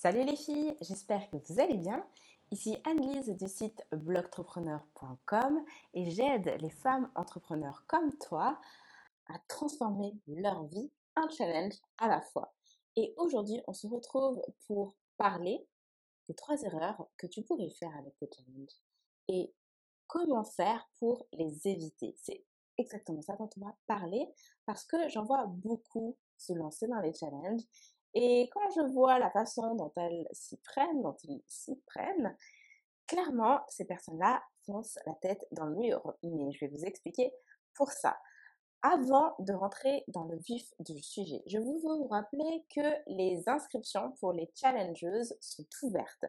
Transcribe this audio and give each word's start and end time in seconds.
Salut 0.00 0.24
les 0.24 0.36
filles, 0.36 0.76
j'espère 0.80 1.28
que 1.28 1.38
vous 1.38 1.58
allez 1.58 1.76
bien. 1.76 2.06
Ici 2.52 2.76
Anne-Lise 2.84 3.30
du 3.30 3.48
site 3.48 3.84
blogtrepreneur.com 3.90 5.64
et 5.92 6.10
j'aide 6.12 6.56
les 6.60 6.70
femmes 6.70 7.10
entrepreneurs 7.16 7.82
comme 7.88 8.16
toi 8.18 8.60
à 9.26 9.40
transformer 9.48 10.14
leur 10.28 10.66
vie 10.66 10.88
un 11.16 11.28
challenge 11.30 11.74
à 11.98 12.06
la 12.06 12.20
fois. 12.20 12.54
Et 12.94 13.12
aujourd'hui, 13.16 13.60
on 13.66 13.72
se 13.72 13.88
retrouve 13.88 14.40
pour 14.68 14.94
parler 15.16 15.66
des 16.28 16.34
trois 16.36 16.62
erreurs 16.62 17.08
que 17.16 17.26
tu 17.26 17.42
pourrais 17.42 17.70
faire 17.70 17.96
avec 17.98 18.16
tes 18.18 18.30
challenges 18.32 18.76
et 19.26 19.52
comment 20.06 20.44
faire 20.44 20.88
pour 21.00 21.26
les 21.32 21.66
éviter. 21.66 22.14
C'est 22.18 22.44
exactement 22.76 23.20
ça 23.20 23.34
dont 23.34 23.50
on 23.56 23.66
va 23.66 23.76
parler 23.88 24.32
parce 24.64 24.84
que 24.84 25.08
j'en 25.08 25.24
vois 25.24 25.46
beaucoup 25.46 26.16
se 26.36 26.52
lancer 26.52 26.86
dans 26.86 27.00
les 27.00 27.12
challenges 27.14 27.64
et 28.14 28.48
quand 28.52 28.70
je 28.74 28.92
vois 28.92 29.18
la 29.18 29.30
façon 29.30 29.74
dont 29.74 29.92
elles 29.96 30.26
s'y 30.32 30.56
prennent, 30.58 31.02
dont 31.02 31.16
ils 31.24 31.42
s'y 31.46 31.76
prennent, 31.86 32.36
clairement, 33.06 33.60
ces 33.68 33.84
personnes-là 33.84 34.42
foncent 34.64 34.98
la 35.06 35.14
tête 35.14 35.46
dans 35.52 35.66
le 35.66 35.76
mur. 35.76 36.14
Mais 36.22 36.52
je 36.52 36.60
vais 36.60 36.72
vous 36.72 36.84
expliquer 36.84 37.32
pour 37.74 37.90
ça. 37.90 38.18
Avant 38.82 39.34
de 39.40 39.52
rentrer 39.52 40.04
dans 40.06 40.24
le 40.24 40.36
vif 40.36 40.72
du 40.78 41.02
sujet, 41.02 41.42
je 41.46 41.58
veux 41.58 41.78
vous 41.80 42.06
rappeler 42.06 42.64
que 42.72 42.94
les 43.08 43.48
inscriptions 43.48 44.12
pour 44.20 44.32
les 44.32 44.48
challengeuses 44.54 45.34
sont 45.40 45.66
ouvertes 45.82 46.26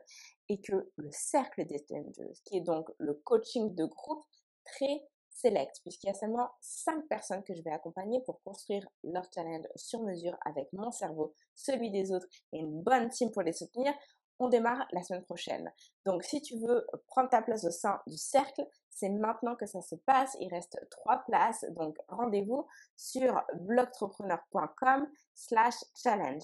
et 0.48 0.60
que 0.60 0.92
le 0.96 1.10
cercle 1.12 1.66
des 1.68 1.78
challengeuses, 1.88 2.42
qui 2.46 2.58
est 2.58 2.62
donc 2.62 2.90
le 2.98 3.14
coaching 3.14 3.76
de 3.76 3.86
groupe 3.86 4.26
très 4.66 5.08
select, 5.42 5.82
puisqu'il 5.82 6.08
y 6.08 6.10
a 6.10 6.14
seulement 6.14 6.50
5 6.62 7.08
personnes 7.08 7.44
que 7.44 7.54
je 7.54 7.62
vais 7.62 7.72
accompagner 7.72 8.22
pour 8.26 8.42
construire 8.42 8.88
leur 9.04 9.26
challenge 9.34 9.66
sur 9.76 10.02
mesure 10.02 10.38
avec 10.46 10.72
mon 10.74 10.92
cerveau, 10.92 11.34
celui 11.56 11.92
des 11.92 12.12
autres 12.12 12.28
et 12.54 12.60
une 12.60 12.82
bonne 12.82 13.10
team 13.10 13.32
pour 13.32 13.42
les 13.42 13.54
soutenir. 13.54 13.94
On 14.42 14.48
démarre 14.48 14.88
la 14.94 15.04
semaine 15.04 15.24
prochaine. 15.24 15.72
Donc 16.06 16.24
si 16.24 16.42
tu 16.42 16.58
veux 16.60 16.88
prendre 17.08 17.30
ta 17.30 17.42
place 17.42 17.66
au 17.66 17.72
sein 17.72 18.00
du 18.08 18.18
cercle, 18.18 18.66
c'est 18.90 19.10
maintenant 19.10 19.56
que 19.56 19.66
ça 19.66 19.82
se 19.82 19.96
passe. 19.96 20.38
Il 20.40 20.50
reste 20.50 20.80
3 20.90 21.24
places. 21.26 21.66
Donc 21.72 21.98
rendez-vous 22.08 22.66
sur 22.96 23.42
blogtrepreneur.com 23.56 25.10
slash 25.34 25.76
challenge. 25.94 26.44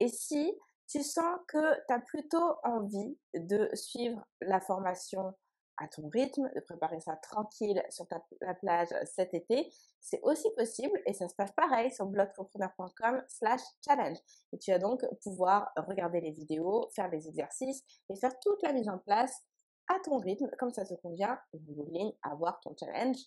Et 0.00 0.08
si 0.08 0.52
tu 0.88 1.02
sens 1.02 1.38
que 1.48 1.74
tu 1.86 1.94
as 1.94 2.00
plutôt 2.00 2.56
envie 2.64 3.16
de 3.34 3.68
suivre 3.74 4.24
la 4.40 4.60
formation 4.60 5.34
à 5.78 5.88
ton 5.88 6.08
rythme, 6.08 6.50
de 6.54 6.60
préparer 6.60 7.00
ça 7.00 7.16
tranquille 7.16 7.82
sur 7.90 8.06
ta, 8.08 8.24
la 8.40 8.54
plage 8.54 8.88
cet 9.04 9.34
été, 9.34 9.70
c'est 10.00 10.20
aussi 10.22 10.50
possible 10.56 11.00
et 11.06 11.12
ça 11.12 11.28
se 11.28 11.34
passe 11.34 11.52
pareil 11.52 11.92
sur 11.92 12.06
blogtrepreneur.com 12.06 13.22
slash 13.28 13.60
challenge. 13.84 14.18
Et 14.52 14.58
tu 14.58 14.70
vas 14.70 14.78
donc 14.78 15.04
pouvoir 15.22 15.70
regarder 15.76 16.20
les 16.20 16.32
vidéos, 16.32 16.88
faire 16.94 17.08
les 17.08 17.28
exercices 17.28 17.84
et 18.08 18.16
faire 18.16 18.38
toute 18.40 18.62
la 18.62 18.72
mise 18.72 18.88
en 18.88 18.98
place 18.98 19.42
à 19.88 19.98
ton 20.00 20.18
rythme, 20.18 20.50
comme 20.58 20.72
ça 20.72 20.84
te 20.84 20.94
convient, 20.94 21.38
et 21.52 21.58
en 21.58 22.30
avoir 22.32 22.60
ton 22.60 22.74
challenge 22.78 23.18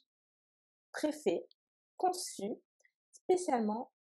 préfet, 0.91 1.47
conçu, 1.97 2.55
spécialement 3.11 3.91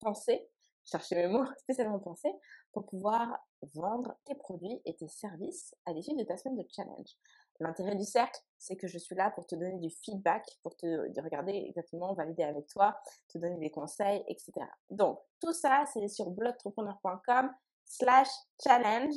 pensé, 0.00 0.48
chercher 0.84 1.14
mes 1.16 1.28
mots, 1.28 1.46
spécialement 1.58 2.00
pensé, 2.00 2.28
pour 2.72 2.86
pouvoir 2.86 3.38
vendre 3.74 4.16
tes 4.24 4.34
produits 4.34 4.80
et 4.84 4.96
tes 4.96 5.08
services 5.08 5.74
à 5.86 5.92
l'issue 5.92 6.14
de 6.14 6.24
ta 6.24 6.36
semaine 6.36 6.56
de 6.56 6.66
challenge. 6.70 7.16
L'intérêt 7.60 7.94
du 7.94 8.04
cercle, 8.04 8.40
c'est 8.56 8.76
que 8.76 8.88
je 8.88 8.96
suis 8.96 9.14
là 9.14 9.30
pour 9.30 9.46
te 9.46 9.54
donner 9.54 9.78
du 9.78 9.90
feedback, 9.90 10.46
pour 10.62 10.76
te 10.76 11.20
regarder 11.20 11.52
exactement, 11.52 12.14
valider 12.14 12.42
avec 12.42 12.66
toi, 12.68 12.98
te 13.28 13.36
donner 13.36 13.58
des 13.58 13.70
conseils, 13.70 14.24
etc. 14.28 14.52
Donc, 14.88 15.20
tout 15.40 15.52
ça, 15.52 15.84
c'est 15.92 16.08
sur 16.08 16.30
blogtrepreneur.com 16.30 17.52
slash 17.84 18.28
challenge. 18.62 19.14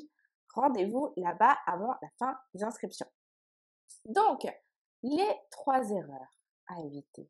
Rendez-vous 0.54 1.14
là-bas 1.16 1.58
avant 1.66 1.96
la 2.02 2.10
fin 2.20 2.38
des 2.54 2.64
inscriptions. 2.64 3.08
Donc, 4.06 4.46
les 5.04 5.30
trois 5.50 5.90
erreurs 5.90 6.36
à 6.68 6.82
éviter, 6.82 7.30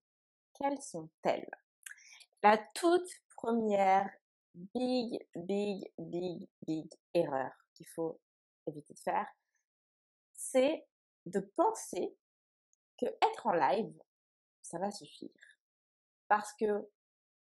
quelles 0.56 0.82
sont-elles? 0.82 1.50
La 2.42 2.58
toute 2.74 3.10
première 3.38 4.10
big, 4.54 5.20
big, 5.36 5.92
big, 5.98 6.48
big 6.66 6.92
erreur 7.14 7.52
qu'il 7.74 7.88
faut 7.88 8.20
éviter 8.68 8.94
de 8.94 9.00
faire, 9.00 9.28
c'est 10.34 10.86
de 11.26 11.40
penser 11.56 12.16
que 13.00 13.06
être 13.06 13.48
en 13.48 13.54
live, 13.54 13.94
ça 14.62 14.80
va 14.80 14.92
suffire. 14.92 15.30
Parce 16.28 16.54
que, 16.60 16.90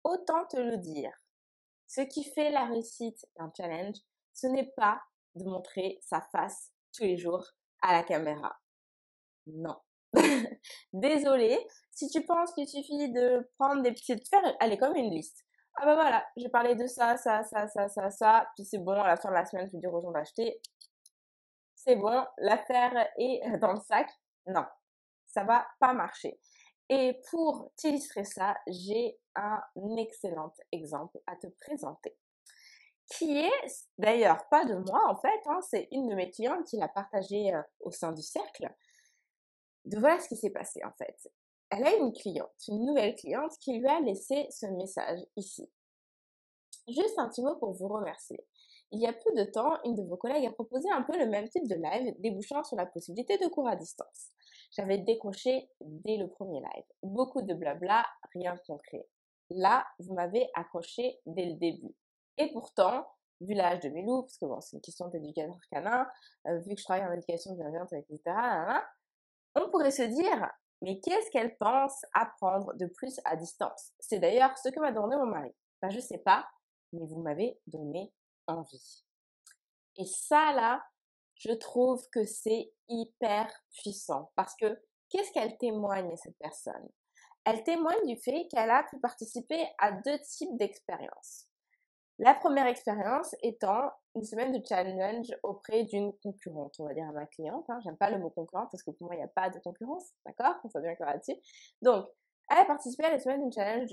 autant 0.04 0.46
te 0.46 0.56
le 0.56 0.78
dire, 0.78 1.12
ce 1.86 2.02
qui 2.02 2.24
fait 2.24 2.50
la 2.50 2.66
réussite 2.66 3.26
d'un 3.36 3.52
challenge, 3.56 3.96
ce 4.32 4.46
n'est 4.46 4.70
pas 4.76 5.00
de 5.34 5.44
montrer 5.44 5.98
sa 6.02 6.20
face 6.32 6.72
tous 6.92 7.04
les 7.04 7.16
jours 7.16 7.44
à 7.82 7.92
la 7.92 8.02
caméra. 8.02 8.58
Non. 9.46 9.76
Désolé, 10.92 11.58
si 11.90 12.08
tu 12.08 12.24
penses 12.24 12.52
qu'il 12.54 12.68
suffit 12.68 13.12
de 13.12 13.48
prendre 13.58 13.82
des 13.82 13.92
petites 13.92 14.28
faire, 14.28 14.56
est 14.60 14.78
comme 14.78 14.96
une 14.96 15.10
liste 15.10 15.44
ah 15.82 15.86
bah 15.86 15.94
voilà, 15.94 16.26
j'ai 16.36 16.50
parlé 16.50 16.74
de 16.74 16.86
ça, 16.86 17.16
ça, 17.16 17.42
ça, 17.42 17.66
ça, 17.68 17.88
ça, 17.88 18.10
ça, 18.10 18.50
puis 18.54 18.66
c'est 18.66 18.76
bon, 18.78 19.00
à 19.00 19.06
la 19.08 19.16
fin 19.16 19.30
de 19.30 19.34
la 19.34 19.46
semaine, 19.46 19.66
je 19.66 19.72
vais 19.72 19.78
dire 19.78 19.94
aux 19.94 20.02
gens 20.02 20.10
d'acheter. 20.10 20.60
C'est 21.74 21.96
bon, 21.96 22.22
l'affaire 22.36 23.08
est 23.16 23.40
dans 23.60 23.72
le 23.72 23.80
sac. 23.80 24.10
Non, 24.46 24.66
ça 25.26 25.42
va 25.44 25.66
pas 25.78 25.94
marcher. 25.94 26.38
Et 26.90 27.18
pour 27.30 27.72
t'illustrer 27.76 28.24
ça, 28.24 28.58
j'ai 28.66 29.18
un 29.36 29.62
excellent 29.96 30.52
exemple 30.70 31.18
à 31.26 31.36
te 31.36 31.46
présenter. 31.46 32.14
Qui 33.06 33.38
est, 33.38 33.86
d'ailleurs, 33.96 34.46
pas 34.50 34.66
de 34.66 34.74
moi 34.74 35.00
en 35.08 35.16
fait, 35.16 35.40
hein, 35.46 35.60
c'est 35.62 35.88
une 35.92 36.08
de 36.08 36.14
mes 36.14 36.30
clientes 36.30 36.66
qui 36.66 36.76
l'a 36.76 36.88
partagé 36.88 37.54
euh, 37.54 37.62
au 37.80 37.90
sein 37.90 38.12
du 38.12 38.22
cercle. 38.22 38.70
Voilà 39.86 40.20
ce 40.20 40.28
qui 40.28 40.36
s'est 40.36 40.50
passé 40.50 40.82
en 40.84 40.92
fait 40.92 41.16
elle 41.70 41.86
a 41.86 41.94
une 41.94 42.12
cliente, 42.12 42.50
une 42.68 42.84
nouvelle 42.84 43.14
cliente 43.14 43.52
qui 43.60 43.78
lui 43.78 43.86
a 43.86 44.00
laissé 44.00 44.46
ce 44.50 44.66
message 44.66 45.20
ici. 45.36 45.70
Juste 46.88 47.18
un 47.18 47.28
petit 47.28 47.42
mot 47.42 47.56
pour 47.56 47.72
vous 47.72 47.88
remercier. 47.88 48.44
Il 48.92 49.00
y 49.00 49.06
a 49.06 49.12
peu 49.12 49.32
de 49.36 49.44
temps, 49.44 49.78
une 49.84 49.94
de 49.94 50.02
vos 50.02 50.16
collègues 50.16 50.46
a 50.46 50.52
proposé 50.52 50.90
un 50.90 51.02
peu 51.02 51.16
le 51.16 51.26
même 51.26 51.48
type 51.48 51.68
de 51.68 51.76
live, 51.76 52.14
débouchant 52.18 52.64
sur 52.64 52.76
la 52.76 52.86
possibilité 52.86 53.38
de 53.38 53.46
cours 53.46 53.68
à 53.68 53.76
distance. 53.76 54.30
J'avais 54.72 54.98
décroché 54.98 55.70
dès 55.80 56.16
le 56.16 56.28
premier 56.28 56.60
live. 56.60 56.84
Beaucoup 57.02 57.42
de 57.42 57.54
blabla, 57.54 58.04
rien 58.34 58.54
de 58.54 58.60
concret. 58.66 59.06
Là, 59.50 59.86
vous 60.00 60.14
m'avez 60.14 60.48
accroché 60.54 61.20
dès 61.26 61.46
le 61.46 61.54
début. 61.54 61.94
Et 62.36 62.50
pourtant, 62.52 63.06
vu 63.40 63.54
l'âge 63.54 63.80
de 63.80 63.88
mes 63.90 64.02
loups, 64.02 64.22
parce 64.22 64.38
que 64.38 64.46
bon, 64.46 64.60
c'est 64.60 64.76
une 64.76 64.82
question 64.82 65.08
d'éducateur 65.08 65.58
canin, 65.70 66.06
euh, 66.46 66.58
vu 66.58 66.74
que 66.74 66.80
je 66.80 66.84
travaille 66.84 67.06
en 67.06 67.12
éducation 67.12 67.54
bienveillante, 67.54 67.92
etc., 67.92 68.20
on 69.56 69.70
pourrait 69.70 69.90
se 69.90 70.02
dire, 70.02 70.50
mais 70.82 71.00
qu'est-ce 71.00 71.30
qu'elle 71.30 71.56
pense 71.58 72.04
apprendre 72.14 72.72
de 72.74 72.86
plus 72.86 73.20
à 73.24 73.36
distance? 73.36 73.92
C'est 73.98 74.18
d'ailleurs 74.18 74.56
ce 74.58 74.68
que 74.68 74.80
m'a 74.80 74.92
donné 74.92 75.16
mon 75.16 75.26
mari. 75.26 75.52
Ben, 75.82 75.90
je 75.90 76.00
sais 76.00 76.18
pas, 76.18 76.48
mais 76.92 77.06
vous 77.06 77.20
m'avez 77.20 77.58
donné 77.66 78.12
envie. 78.46 79.04
Et 79.96 80.06
ça, 80.06 80.52
là, 80.52 80.82
je 81.34 81.52
trouve 81.52 82.06
que 82.10 82.24
c'est 82.24 82.72
hyper 82.88 83.50
puissant 83.72 84.30
parce 84.36 84.54
que 84.56 84.80
qu'est-ce 85.08 85.32
qu'elle 85.32 85.56
témoigne, 85.58 86.16
cette 86.16 86.38
personne? 86.38 86.88
Elle 87.44 87.62
témoigne 87.64 88.06
du 88.06 88.16
fait 88.16 88.48
qu'elle 88.48 88.70
a 88.70 88.84
pu 88.84 88.98
participer 89.00 89.66
à 89.78 89.92
deux 89.92 90.18
types 90.20 90.56
d'expériences. 90.56 91.49
La 92.22 92.34
première 92.34 92.66
expérience 92.66 93.34
étant 93.42 93.90
une 94.14 94.24
semaine 94.24 94.52
de 94.52 94.62
challenge 94.62 95.34
auprès 95.42 95.84
d'une 95.84 96.12
concurrente, 96.22 96.74
on 96.78 96.84
va 96.84 96.92
dire 96.92 97.08
à 97.08 97.12
ma 97.12 97.24
cliente. 97.24 97.64
Hein. 97.70 97.78
J'aime 97.82 97.96
pas 97.96 98.10
le 98.10 98.18
mot 98.18 98.28
concurrente 98.28 98.68
parce 98.70 98.82
que 98.82 98.90
pour 98.90 99.06
moi, 99.06 99.14
il 99.14 99.20
n'y 99.20 99.24
a 99.24 99.28
pas 99.28 99.48
de 99.48 99.58
concurrence, 99.60 100.12
d'accord? 100.26 100.54
On 100.62 100.68
soit 100.68 100.82
bien 100.82 100.94
clair 100.96 101.08
là-dessus. 101.08 101.36
Donc, 101.80 102.06
elle 102.50 102.58
a 102.58 102.66
participé 102.66 103.04
à 103.04 103.12
la 103.12 103.18
semaine 103.18 103.40
d'une 103.40 103.52
challenge 103.52 103.88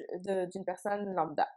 d'une 0.52 0.66
personne 0.66 1.14
lambda. 1.14 1.48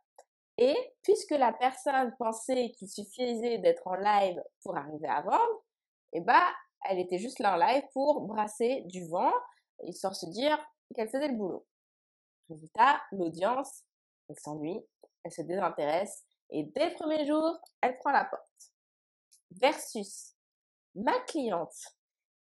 Et 0.58 0.76
puisque 1.02 1.32
la 1.32 1.52
personne 1.52 2.14
pensait 2.20 2.70
qu'il 2.78 2.88
suffisait 2.88 3.58
d'être 3.58 3.84
en 3.88 3.96
live 3.96 4.40
pour 4.62 4.76
arriver 4.76 5.08
à 5.08 5.22
vendre, 5.22 5.64
eh 6.12 6.20
ben, 6.20 6.40
elle 6.88 7.00
était 7.00 7.18
juste 7.18 7.40
là 7.40 7.54
en 7.54 7.56
live 7.56 7.82
pour 7.92 8.20
brasser 8.20 8.82
du 8.82 9.08
vent, 9.08 9.32
histoire 9.82 10.12
de 10.12 10.18
se 10.18 10.26
dire 10.26 10.56
qu'elle 10.94 11.08
faisait 11.08 11.28
le 11.28 11.36
boulot. 11.36 11.66
Résultat, 12.48 13.00
l'audience, 13.10 13.82
elle 14.28 14.38
s'ennuie, 14.38 14.80
elle 15.24 15.32
se 15.32 15.42
désintéresse, 15.42 16.24
et 16.50 16.64
dès 16.64 16.90
le 16.90 16.94
premier 16.94 17.26
jour, 17.26 17.58
elle 17.80 17.96
prend 17.98 18.10
la 18.10 18.24
porte. 18.24 18.44
Versus 19.52 20.34
ma 20.94 21.18
cliente 21.20 21.74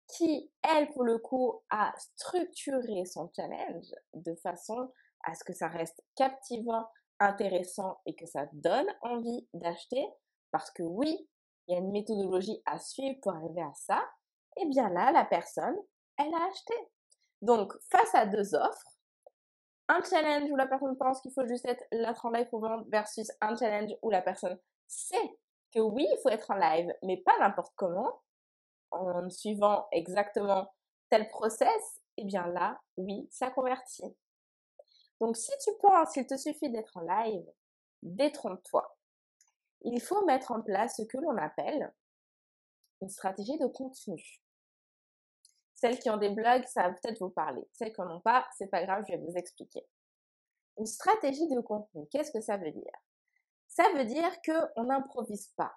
qui, 0.07 0.51
elle, 0.63 0.89
pour 0.89 1.03
le 1.03 1.19
coup, 1.19 1.61
a 1.69 1.93
structuré 1.97 3.05
son 3.05 3.31
challenge 3.35 3.93
de 4.13 4.33
façon 4.35 4.91
à 5.23 5.35
ce 5.35 5.43
que 5.43 5.53
ça 5.53 5.67
reste 5.67 6.01
captivant, 6.15 6.87
intéressant 7.19 7.99
et 8.05 8.15
que 8.15 8.25
ça 8.25 8.47
donne 8.53 8.87
envie 9.01 9.47
d'acheter. 9.53 10.05
Parce 10.51 10.71
que 10.71 10.83
oui, 10.83 11.29
il 11.67 11.73
y 11.73 11.75
a 11.75 11.79
une 11.79 11.91
méthodologie 11.91 12.61
à 12.65 12.79
suivre 12.79 13.19
pour 13.21 13.33
arriver 13.33 13.61
à 13.61 13.73
ça. 13.75 14.03
Et 14.57 14.63
eh 14.63 14.69
bien 14.69 14.89
là, 14.89 15.11
la 15.11 15.25
personne, 15.25 15.77
elle 16.17 16.33
a 16.33 16.47
acheté. 16.49 16.73
Donc, 17.41 17.73
face 17.91 18.13
à 18.15 18.25
deux 18.25 18.55
offres, 18.55 18.98
un 19.89 20.03
challenge 20.03 20.49
où 20.51 20.55
la 20.55 20.67
personne 20.67 20.95
pense 20.97 21.19
qu'il 21.21 21.33
faut 21.33 21.45
juste 21.47 21.65
être 21.65 21.83
là 21.91 22.13
en 22.23 22.29
live 22.29 22.47
pour 22.49 22.61
vendre 22.61 22.85
versus 22.89 23.29
un 23.41 23.55
challenge 23.57 23.91
où 24.01 24.11
la 24.11 24.21
personne 24.21 24.57
sait 24.87 25.37
que 25.73 25.79
oui, 25.79 26.07
il 26.09 26.19
faut 26.21 26.29
être 26.29 26.51
en 26.51 26.55
live, 26.55 26.93
mais 27.03 27.17
pas 27.17 27.37
n'importe 27.39 27.73
comment, 27.75 28.21
en 28.91 29.29
suivant 29.29 29.87
exactement 29.91 30.71
tel 31.09 31.27
process, 31.27 32.01
eh 32.17 32.23
bien 32.23 32.47
là, 32.47 32.79
oui, 32.97 33.27
ça 33.31 33.49
convertit. 33.49 34.15
Donc 35.19 35.35
si 35.35 35.51
tu 35.63 35.71
penses 35.81 36.13
qu'il 36.13 36.27
te 36.27 36.37
suffit 36.37 36.69
d'être 36.69 36.95
en 36.95 37.01
live, 37.01 37.45
détrompe-toi. 38.03 38.97
Il 39.81 40.01
faut 40.01 40.23
mettre 40.25 40.51
en 40.51 40.61
place 40.61 40.97
ce 40.97 41.03
que 41.03 41.17
l'on 41.17 41.37
appelle 41.37 41.93
une 43.01 43.09
stratégie 43.09 43.57
de 43.57 43.67
contenu. 43.67 44.41
Celles 45.79 45.97
qui 45.97 46.09
ont 46.09 46.17
des 46.17 46.29
blogs, 46.29 46.65
ça 46.65 46.83
va 46.83 46.89
peut-être 46.89 47.19
vous 47.19 47.29
parler. 47.29 47.65
Celles 47.71 47.93
qui 47.93 48.01
n'en 48.01 48.17
ont 48.17 48.19
pas, 48.19 48.45
c'est 48.57 48.67
pas 48.67 48.83
grave, 48.83 49.05
je 49.07 49.13
vais 49.13 49.19
vous 49.19 49.37
expliquer. 49.37 49.87
Une 50.77 50.85
stratégie 50.85 51.47
de 51.47 51.61
contenu, 51.61 52.05
qu'est-ce 52.11 52.31
que 52.31 52.41
ça 52.41 52.57
veut 52.57 52.71
dire? 52.71 52.91
Ça 53.69 53.85
veut 53.95 54.03
dire 54.03 54.29
qu'on 54.41 54.83
n'improvise 54.83 55.47
pas. 55.55 55.71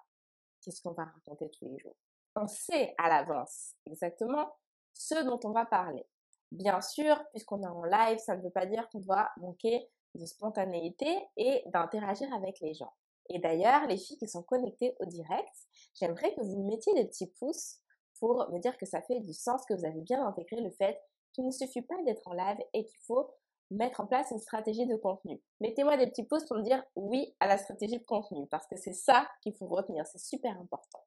Qu'est-ce 0.61 0.81
qu'on 0.81 0.91
va 0.91 1.05
raconter 1.05 1.49
tous 1.51 1.69
les 1.69 1.77
jours? 1.79 1.95
On 2.35 2.47
sait 2.47 2.93
à 2.97 3.07
l'avance 3.07 3.75
exactement 3.85 4.53
ce 4.93 5.23
dont 5.23 5.39
on 5.45 5.51
va 5.51 5.65
parler. 5.65 6.05
Bien 6.51 6.81
sûr, 6.81 7.23
puisqu'on 7.31 7.63
est 7.63 7.67
en 7.67 7.83
live, 7.85 8.17
ça 8.17 8.35
ne 8.35 8.41
veut 8.41 8.51
pas 8.51 8.65
dire 8.65 8.89
qu'on 8.89 8.99
doit 8.99 9.29
manquer 9.37 9.89
de 10.15 10.25
spontanéité 10.25 11.17
et 11.37 11.63
d'interagir 11.67 12.31
avec 12.33 12.59
les 12.59 12.73
gens. 12.73 12.93
Et 13.29 13.39
d'ailleurs, 13.39 13.87
les 13.87 13.97
filles 13.97 14.17
qui 14.17 14.27
sont 14.27 14.43
connectées 14.43 14.97
au 14.99 15.05
direct, 15.05 15.55
j'aimerais 15.93 16.35
que 16.35 16.41
vous 16.41 16.67
mettiez 16.67 16.93
des 16.93 17.05
petits 17.05 17.31
pouces 17.39 17.79
pour 18.23 18.49
me 18.51 18.59
dire 18.59 18.77
que 18.77 18.85
ça 18.85 19.01
fait 19.01 19.19
du 19.19 19.33
sens, 19.33 19.65
que 19.65 19.73
vous 19.73 19.83
avez 19.83 19.99
bien 19.99 20.25
intégré 20.25 20.61
le 20.61 20.71
fait 20.71 20.97
qu'il 21.33 21.45
ne 21.45 21.51
suffit 21.51 21.81
pas 21.81 22.01
d'être 22.05 22.25
en 22.25 22.31
live 22.31 22.57
et 22.73 22.85
qu'il 22.85 22.99
faut 23.01 23.29
mettre 23.69 23.99
en 23.99 24.07
place 24.07 24.31
une 24.31 24.39
stratégie 24.39 24.85
de 24.85 24.95
contenu. 24.95 25.43
Mettez-moi 25.59 25.97
des 25.97 26.07
petits 26.07 26.23
pouces 26.23 26.45
pour 26.45 26.55
me 26.55 26.63
dire 26.63 26.81
oui 26.95 27.35
à 27.41 27.47
la 27.47 27.57
stratégie 27.57 27.99
de 27.99 28.05
contenu 28.05 28.47
parce 28.47 28.65
que 28.67 28.77
c'est 28.77 28.93
ça 28.93 29.29
qu'il 29.41 29.53
faut 29.57 29.67
retenir, 29.67 30.07
c'est 30.07 30.21
super 30.21 30.57
important. 30.57 31.03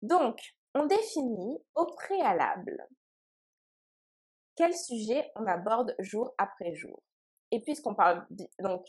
Donc, 0.00 0.38
on 0.76 0.86
définit 0.86 1.58
au 1.74 1.86
préalable 1.86 2.86
quel 4.54 4.76
sujet 4.76 5.28
on 5.34 5.44
aborde 5.46 5.92
jour 5.98 6.32
après 6.38 6.72
jour. 6.76 7.02
Et 7.50 7.60
puisqu'on 7.62 7.96
parle 7.96 8.24
donc 8.60 8.86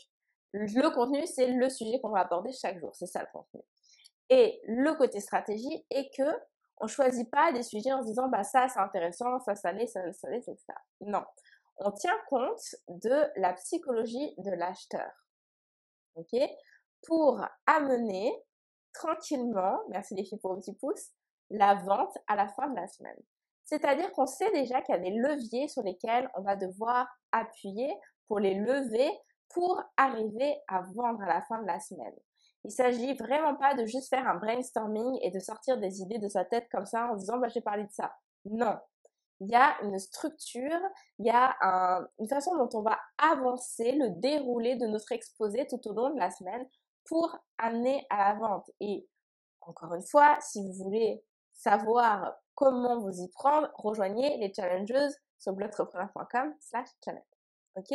le 0.52 0.88
contenu, 0.94 1.26
c'est 1.26 1.48
le 1.48 1.68
sujet 1.68 2.00
qu'on 2.00 2.10
va 2.10 2.20
aborder 2.20 2.52
chaque 2.52 2.78
jour, 2.78 2.94
c'est 2.94 3.06
ça 3.06 3.22
le 3.22 3.28
contenu. 3.32 3.60
Et 4.30 4.60
le 4.68 4.94
côté 4.94 5.18
stratégie 5.18 5.84
est 5.90 6.16
que 6.16 6.30
on 6.78 6.86
choisit 6.86 7.30
pas 7.30 7.52
des 7.52 7.62
sujets 7.62 7.92
en 7.92 8.02
se 8.02 8.06
disant 8.08 8.28
bah 8.28 8.44
ça 8.44 8.68
c'est 8.68 8.80
intéressant, 8.80 9.38
ça 9.40 9.54
ça 9.54 9.72
l'est, 9.72 9.86
ça 9.86 10.00
ça 10.12 10.28
l'est, 10.30 10.42
ça. 10.42 10.74
Non, 11.00 11.24
on 11.78 11.90
tient 11.92 12.16
compte 12.28 12.74
de 12.88 13.24
la 13.36 13.52
psychologie 13.54 14.34
de 14.38 14.50
l'acheteur, 14.50 15.10
ok, 16.16 16.40
pour 17.06 17.40
amener 17.66 18.32
tranquillement, 18.92 19.80
merci 19.88 20.14
les 20.14 20.24
filles 20.24 20.38
pour 20.38 20.54
le 20.54 20.60
petit 20.60 20.74
pouce, 20.74 21.10
la 21.50 21.74
vente 21.74 22.16
à 22.26 22.36
la 22.36 22.48
fin 22.48 22.68
de 22.68 22.76
la 22.76 22.86
semaine. 22.86 23.18
C'est-à-dire 23.64 24.12
qu'on 24.12 24.26
sait 24.26 24.50
déjà 24.52 24.82
qu'il 24.82 24.94
y 24.94 24.98
a 24.98 25.00
des 25.00 25.10
leviers 25.10 25.68
sur 25.68 25.82
lesquels 25.82 26.30
on 26.34 26.42
va 26.42 26.54
devoir 26.56 27.08
appuyer 27.32 27.92
pour 28.28 28.38
les 28.38 28.54
lever 28.54 29.10
pour 29.50 29.80
arriver 29.96 30.56
à 30.68 30.82
vendre 30.94 31.22
à 31.22 31.26
la 31.26 31.42
fin 31.42 31.62
de 31.62 31.66
la 31.66 31.80
semaine. 31.80 32.14
Il 32.64 32.70
s'agit 32.70 33.14
vraiment 33.14 33.54
pas 33.56 33.74
de 33.74 33.84
juste 33.84 34.08
faire 34.08 34.26
un 34.26 34.36
brainstorming 34.36 35.18
et 35.22 35.30
de 35.30 35.38
sortir 35.38 35.78
des 35.78 36.00
idées 36.00 36.18
de 36.18 36.28
sa 36.28 36.44
tête 36.44 36.66
comme 36.70 36.86
ça 36.86 37.08
en 37.12 37.16
disant 37.16 37.38
bah 37.38 37.48
j'ai 37.48 37.60
parlé 37.60 37.84
de 37.84 37.92
ça. 37.92 38.14
Non. 38.46 38.78
Il 39.40 39.50
y 39.50 39.54
a 39.54 39.76
une 39.82 39.98
structure, 39.98 40.80
il 41.18 41.26
y 41.26 41.30
a 41.30 41.56
une 42.18 42.28
façon 42.28 42.56
dont 42.56 42.68
on 42.72 42.82
va 42.82 42.98
avancer 43.18 43.92
le 43.92 44.10
déroulé 44.20 44.76
de 44.76 44.86
notre 44.86 45.12
exposé 45.12 45.66
tout 45.66 45.80
au 45.88 45.92
long 45.92 46.10
de 46.10 46.18
la 46.18 46.30
semaine 46.30 46.66
pour 47.04 47.36
amener 47.58 48.06
à 48.10 48.28
la 48.28 48.38
vente. 48.38 48.70
Et 48.80 49.06
encore 49.60 49.94
une 49.94 50.06
fois, 50.06 50.38
si 50.40 50.62
vous 50.62 50.72
voulez 50.84 51.22
savoir 51.52 52.34
comment 52.54 53.00
vous 53.00 53.20
y 53.20 53.28
prendre, 53.30 53.68
rejoignez 53.74 54.36
les 54.38 54.52
challengeuses 54.54 55.16
sur 55.38 55.52
blogtrepreneur.com 55.52 56.54
slash 56.60 56.88
challenge. 57.04 57.24
Ok? 57.76 57.92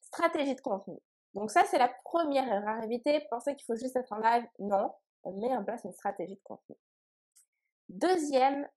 Stratégie 0.00 0.54
de 0.54 0.60
contenu. 0.60 0.96
Donc 1.34 1.50
ça, 1.50 1.64
c'est 1.64 1.78
la 1.78 1.88
première 2.04 2.46
erreur 2.46 2.80
à 2.80 2.84
éviter. 2.84 3.26
Pensez 3.30 3.56
qu'il 3.56 3.64
faut 3.64 3.76
juste 3.76 3.96
être 3.96 4.12
en 4.12 4.18
live. 4.18 4.46
Non, 4.58 4.94
on 5.24 5.32
met 5.40 5.54
en 5.56 5.64
place 5.64 5.84
une 5.84 5.92
stratégie 5.92 6.36
de 6.36 6.42
contenu. 6.42 6.76
Deuxième 7.88 8.68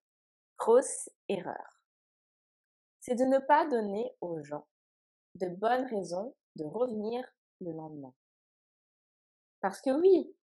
grosse 0.58 1.08
erreur, 1.28 1.82
c'est 3.00 3.14
de 3.14 3.24
ne 3.24 3.38
pas 3.38 3.66
donner 3.66 4.12
aux 4.20 4.42
gens 4.42 4.66
de 5.36 5.48
bonnes 5.48 5.86
raisons 5.86 6.34
de 6.56 6.64
revenir 6.64 7.24
le 7.60 7.72
lendemain. 7.72 8.12
Parce 9.60 9.80
que 9.80 9.90
oui, 9.90 10.34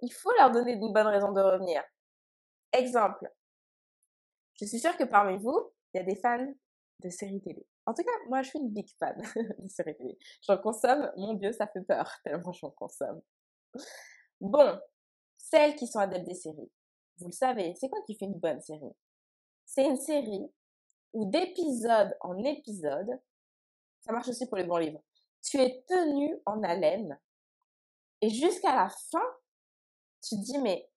il 0.00 0.12
faut 0.12 0.32
leur 0.38 0.50
donner 0.50 0.72
une 0.72 0.92
bonne 0.92 1.06
raison 1.06 1.32
de 1.32 1.40
revenir. 1.40 1.82
Exemple, 2.72 3.30
je 4.60 4.66
suis 4.66 4.78
sûre 4.78 4.96
que 4.96 5.04
parmi 5.04 5.38
vous, 5.38 5.72
il 5.92 5.98
y 5.98 6.00
a 6.00 6.04
des 6.04 6.16
fans 6.16 6.52
de 7.00 7.10
séries 7.10 7.40
télé. 7.40 7.66
En 7.88 7.94
tout 7.94 8.04
cas, 8.04 8.10
moi, 8.28 8.42
je 8.42 8.50
suis 8.50 8.58
une 8.58 8.68
big 8.68 8.86
fan 8.98 9.18
de 9.58 9.68
séries 9.68 9.96
télé. 9.96 10.18
J'en 10.46 10.58
consomme, 10.58 11.10
mon 11.16 11.32
Dieu, 11.32 11.52
ça 11.52 11.66
fait 11.66 11.80
peur, 11.80 12.06
tellement 12.24 12.52
j'en 12.52 12.70
consomme. 12.70 13.22
Bon, 14.42 14.78
celles 15.38 15.74
qui 15.74 15.86
sont 15.86 15.98
adeptes 15.98 16.26
des 16.26 16.34
séries, 16.34 16.70
vous 17.16 17.28
le 17.28 17.32
savez, 17.32 17.74
c'est 17.76 17.88
quoi 17.88 18.02
qui 18.02 18.14
fait 18.14 18.26
une 18.26 18.38
bonne 18.38 18.60
série? 18.60 18.92
C'est 19.64 19.86
une 19.86 19.96
série 19.96 20.52
où 21.14 21.30
d'épisode 21.30 22.14
en 22.20 22.36
épisode, 22.44 23.18
ça 24.02 24.12
marche 24.12 24.28
aussi 24.28 24.46
pour 24.46 24.58
les 24.58 24.64
bons 24.64 24.76
livres, 24.76 25.02
tu 25.42 25.56
es 25.56 25.82
tenu 25.88 26.38
en 26.44 26.62
haleine 26.62 27.18
et 28.20 28.28
jusqu'à 28.28 28.76
la 28.76 28.90
fin, 28.90 29.24
tu 30.22 30.36
te 30.36 30.42
dis 30.42 30.58
mais 30.58 30.90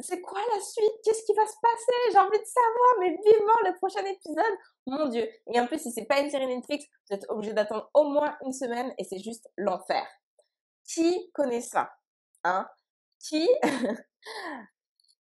c'est 0.00 0.20
quoi 0.20 0.40
la 0.54 0.60
suite? 0.60 0.92
Qu'est-ce 1.02 1.24
qui 1.24 1.34
va 1.34 1.46
se 1.46 1.56
passer? 1.60 2.12
J'ai 2.12 2.18
envie 2.18 2.38
de 2.38 2.44
savoir, 2.44 2.94
mais 3.00 3.10
vivement 3.10 3.58
le 3.64 3.76
prochain 3.76 4.04
épisode. 4.04 4.58
Mon 4.86 5.08
Dieu. 5.08 5.28
Et 5.52 5.60
en 5.60 5.66
plus, 5.66 5.80
si 5.80 5.92
c'est 5.92 6.04
pas 6.04 6.20
une 6.20 6.30
série 6.30 6.46
Netflix, 6.46 6.86
vous 7.08 7.16
êtes 7.16 7.26
obligé 7.28 7.52
d'attendre 7.52 7.90
au 7.94 8.04
moins 8.04 8.36
une 8.44 8.52
semaine 8.52 8.92
et 8.98 9.04
c'est 9.04 9.18
juste 9.18 9.48
l'enfer. 9.56 10.06
Qui 10.84 11.30
connaît 11.32 11.60
ça 11.60 11.90
Hein? 12.44 12.68
Qui 13.18 13.48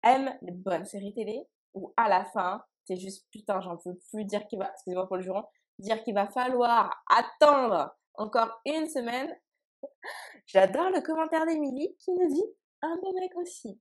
aime 0.03 0.37
les 0.41 0.51
bonnes 0.51 0.85
séries 0.85 1.13
télé 1.13 1.47
où 1.73 1.93
à 1.97 2.07
la 2.07 2.25
fin, 2.25 2.63
c'est 2.85 2.97
juste 2.97 3.25
putain, 3.31 3.61
j'en 3.61 3.77
peux 3.77 3.97
plus 4.11 4.25
dire 4.25 4.45
qu'il 4.47 4.59
va, 4.59 4.69
excusez-moi 4.71 5.07
pour 5.07 5.17
le 5.17 5.23
jurant, 5.23 5.49
dire 5.79 6.03
qu'il 6.03 6.13
va 6.13 6.27
falloir 6.27 7.03
attendre 7.09 7.95
encore 8.13 8.61
une 8.65 8.87
semaine? 8.87 9.35
J'adore 10.45 10.91
le 10.91 11.01
commentaire 11.01 11.45
d'Emilie 11.45 11.95
qui 11.97 12.11
nous 12.11 12.27
dit 12.27 12.45
un 12.81 12.95
bon 13.01 13.13
mec 13.13 13.35
aussi. 13.35 13.79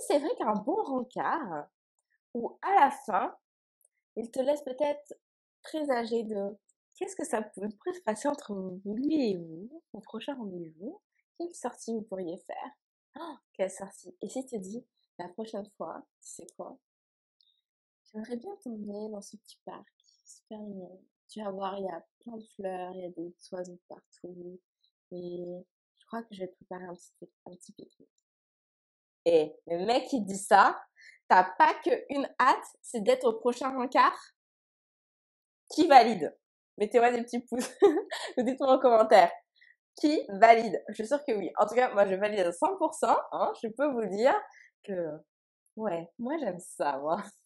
C'est 0.00 0.18
vrai 0.18 0.30
qu'un 0.38 0.54
bon 0.54 0.82
rencard, 0.82 1.68
où 2.34 2.58
à 2.62 2.74
la 2.74 2.90
fin, 2.90 3.34
il 4.16 4.30
te 4.30 4.40
laisse 4.40 4.62
peut-être 4.62 5.14
présager 5.62 6.24
de 6.24 6.56
qu'est-ce 6.96 7.16
que 7.16 7.24
ça 7.24 7.42
peut 7.42 7.68
se 7.92 8.00
passer 8.00 8.28
entre 8.28 8.54
lui 8.84 9.30
et 9.30 9.36
vous, 9.36 9.82
au 9.92 10.00
prochain 10.00 10.34
rendez-vous, 10.34 11.00
quelle 11.38 11.54
sortie 11.54 11.92
vous 11.92 12.02
pourriez 12.02 12.38
faire? 12.38 12.70
Oh, 13.18 13.34
quelle 13.52 13.70
sortie 13.70 14.16
Et 14.20 14.28
si 14.28 14.44
tu 14.46 14.58
dis, 14.58 14.84
la 15.18 15.28
prochaine 15.28 15.68
fois, 15.76 16.04
tu 16.20 16.28
sais 16.28 16.46
quoi? 16.56 16.78
J'aimerais 18.12 18.36
bien 18.36 18.54
t'emmener 18.62 19.08
dans 19.10 19.22
ce 19.22 19.36
petit 19.36 19.58
parc, 19.64 19.88
super 20.24 20.60
mignon. 20.60 21.00
Tu 21.28 21.42
vas 21.42 21.50
voir, 21.50 21.78
il 21.78 21.84
y 21.84 21.88
a 21.88 22.04
plein 22.20 22.36
de 22.36 22.46
fleurs, 22.54 22.92
il 22.94 23.00
y 23.00 23.06
a 23.06 23.10
des 23.10 23.34
oiseaux 23.52 23.80
partout. 23.88 24.60
Et 25.10 25.44
je 25.98 26.06
crois 26.06 26.22
que 26.22 26.34
je 26.34 26.40
vais 26.40 26.48
préparer 26.48 26.84
un 26.84 26.94
petit, 26.94 27.12
un 27.46 27.54
petit. 27.56 27.74
Et 29.24 29.54
le 29.66 29.84
mec 29.86 30.06
qui 30.08 30.20
dit 30.20 30.38
ça, 30.38 30.80
t'as 31.28 31.44
pas 31.58 31.74
qu'une 31.82 32.28
hâte, 32.40 32.66
c'est 32.82 33.02
d'être 33.02 33.24
au 33.24 33.34
prochain 33.34 33.70
rencard? 33.70 34.18
Qui 35.70 35.86
valide? 35.86 36.36
Mettez-moi 36.78 37.10
des 37.10 37.22
petits 37.22 37.40
pouces. 37.40 37.70
Dites-moi 38.38 38.74
en 38.74 38.78
commentaire. 38.78 39.30
Qui 39.96 40.26
valide? 40.40 40.82
Je 40.88 40.94
suis 40.94 41.06
sûre 41.06 41.24
que 41.24 41.32
oui. 41.32 41.50
En 41.58 41.66
tout 41.66 41.74
cas, 41.74 41.92
moi, 41.94 42.06
je 42.06 42.14
valide 42.14 42.40
à 42.40 42.50
100%. 42.50 43.16
Hein, 43.32 43.52
je 43.62 43.68
peux 43.68 43.90
vous 43.92 44.06
dire 44.16 44.34
que, 44.82 44.92
ouais, 45.76 46.08
moi, 46.18 46.34
j'aime 46.40 46.58
ça, 46.58 47.00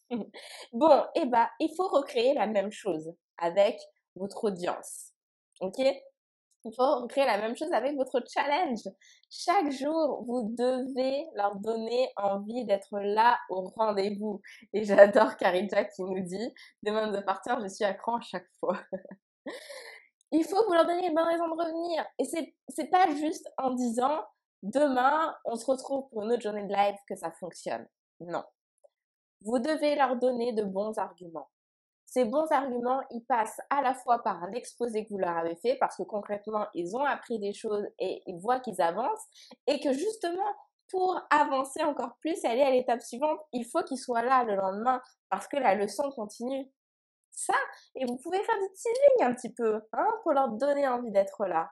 bon, 0.73 1.03
et 1.15 1.21
eh 1.21 1.25
bah, 1.27 1.51
il 1.59 1.71
faut 1.77 1.87
recréer 1.87 2.33
la 2.33 2.47
même 2.47 2.71
chose 2.71 3.13
avec 3.37 3.79
votre 4.15 4.45
audience. 4.45 5.13
Ok? 5.61 5.79
Il 6.65 6.73
faut 6.75 7.07
créer 7.07 7.25
la 7.25 7.37
même 7.37 7.55
chose 7.55 7.71
avec 7.71 7.95
votre 7.95 8.21
challenge. 8.27 8.81
Chaque 9.29 9.71
jour, 9.71 10.23
vous 10.27 10.53
devez 10.57 11.27
leur 11.35 11.55
donner 11.55 12.11
envie 12.17 12.65
d'être 12.65 12.99
là 12.99 13.37
au 13.49 13.69
rendez-vous. 13.75 14.41
Et 14.73 14.83
j'adore 14.83 15.37
Carita 15.37 15.85
qui 15.85 16.03
nous 16.03 16.19
dit, 16.21 16.53
demain 16.83 17.11
de 17.11 17.19
partir, 17.21 17.59
je 17.61 17.67
suis 17.67 17.85
à 17.85 17.93
cran 17.93 18.19
chaque 18.21 18.49
fois. 18.59 18.77
il 20.31 20.43
faut 20.43 20.65
vous 20.67 20.73
leur 20.73 20.85
donner 20.85 21.07
une 21.07 21.15
bonne 21.15 21.27
raison 21.27 21.47
de 21.47 21.61
revenir. 21.61 22.05
Et 22.19 22.25
c'est, 22.25 22.53
c'est 22.67 22.89
pas 22.89 23.09
juste 23.15 23.47
en 23.57 23.71
disant, 23.71 24.23
demain, 24.61 25.35
on 25.45 25.55
se 25.55 25.65
retrouve 25.65 26.09
pour 26.09 26.23
une 26.23 26.33
autre 26.33 26.41
journée 26.41 26.65
de 26.65 26.73
live 26.73 26.97
que 27.07 27.15
ça 27.15 27.31
fonctionne. 27.39 27.87
Non. 28.19 28.43
Vous 29.41 29.59
devez 29.59 29.95
leur 29.95 30.17
donner 30.17 30.51
de 30.51 30.63
bons 30.63 30.97
arguments. 30.97 31.49
Ces 32.11 32.25
bons 32.25 32.47
arguments, 32.49 33.03
ils 33.11 33.23
passent 33.23 33.61
à 33.69 33.83
la 33.83 33.93
fois 33.93 34.23
par 34.23 34.47
l'exposé 34.47 35.05
que 35.05 35.09
vous 35.09 35.19
leur 35.19 35.37
avez 35.37 35.55
fait, 35.57 35.77
parce 35.79 35.95
que 35.95 36.01
concrètement, 36.01 36.65
ils 36.73 36.97
ont 36.97 37.05
appris 37.05 37.37
des 37.37 37.53
choses 37.53 37.85
et 37.99 38.23
ils 38.25 38.39
voient 38.39 38.59
qu'ils 38.59 38.81
avancent, 38.81 39.27
et 39.67 39.79
que 39.79 39.93
justement, 39.93 40.55
pour 40.89 41.21
avancer 41.29 41.83
encore 41.83 42.17
plus 42.19 42.43
aller 42.45 42.63
à 42.63 42.71
l'étape 42.71 43.03
suivante, 43.03 43.39
il 43.53 43.63
faut 43.63 43.83
qu'ils 43.83 43.99
soient 43.99 44.23
là 44.23 44.43
le 44.43 44.55
lendemain, 44.55 44.99
parce 45.29 45.47
que 45.47 45.57
la 45.57 45.75
leçon 45.75 46.09
continue. 46.09 46.71
Ça, 47.29 47.53
et 47.93 48.05
vous 48.05 48.17
pouvez 48.17 48.41
faire 48.41 48.57
du 48.57 48.73
teasing 48.73 49.27
un 49.29 49.35
petit 49.35 49.53
peu, 49.53 49.79
hein, 49.93 50.07
pour 50.23 50.31
leur 50.31 50.49
donner 50.49 50.87
envie 50.87 51.11
d'être 51.11 51.45
là. 51.45 51.69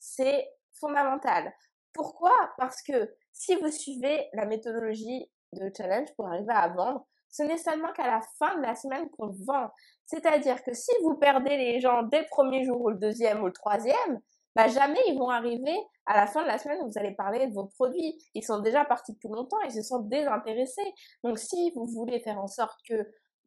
C'est 0.00 0.50
fondamental. 0.80 1.54
Pourquoi? 1.92 2.34
Parce 2.58 2.82
que 2.82 3.14
si 3.32 3.54
vous 3.54 3.70
suivez 3.70 4.28
la 4.32 4.46
méthodologie 4.46 5.30
de 5.52 5.70
challenge 5.76 6.12
pour 6.16 6.26
arriver 6.26 6.52
à 6.52 6.70
vendre, 6.70 7.06
ce 7.36 7.42
n'est 7.42 7.58
seulement 7.58 7.92
qu'à 7.92 8.06
la 8.06 8.20
fin 8.38 8.56
de 8.56 8.62
la 8.62 8.74
semaine 8.74 9.10
qu'on 9.10 9.30
vend. 9.46 9.70
C'est-à-dire 10.06 10.62
que 10.62 10.72
si 10.72 10.90
vous 11.02 11.16
perdez 11.16 11.56
les 11.56 11.80
gens 11.80 12.02
dès 12.04 12.20
le 12.20 12.26
premier 12.30 12.64
jour 12.64 12.80
ou 12.80 12.88
le 12.88 12.96
deuxième 12.96 13.42
ou 13.42 13.46
le 13.46 13.52
troisième, 13.52 14.20
bah 14.54 14.68
jamais 14.68 15.00
ils 15.08 15.18
vont 15.18 15.28
arriver 15.28 15.76
à 16.06 16.16
la 16.16 16.26
fin 16.26 16.42
de 16.42 16.46
la 16.46 16.56
semaine 16.56 16.78
où 16.82 16.86
vous 16.86 16.98
allez 16.98 17.14
parler 17.14 17.46
de 17.46 17.52
vos 17.52 17.66
produits. 17.66 18.16
Ils 18.34 18.42
sont 18.42 18.60
déjà 18.60 18.86
partis 18.86 19.12
depuis 19.12 19.28
longtemps, 19.28 19.60
ils 19.66 19.72
se 19.72 19.82
sont 19.82 19.98
désintéressés. 19.98 20.94
Donc 21.24 21.38
si 21.38 21.72
vous 21.74 21.86
voulez 21.86 22.20
faire 22.20 22.38
en 22.38 22.46
sorte 22.46 22.80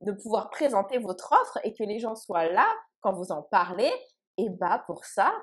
de 0.02 0.12
pouvoir 0.12 0.52
présenter 0.52 1.00
votre 1.00 1.32
offre 1.32 1.58
et 1.64 1.74
que 1.74 1.84
les 1.84 1.98
gens 1.98 2.16
soient 2.16 2.46
là 2.46 2.68
quand 3.02 3.14
vous 3.14 3.32
en 3.32 3.42
parlez, 3.42 3.92
et 4.38 4.50
bah 4.50 4.84
pour 4.86 5.04
ça, 5.06 5.34